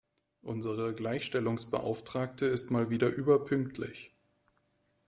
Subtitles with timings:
[0.41, 4.15] Unsere Gleichstellungsbeauftragte ist mal wieder überpünktlich.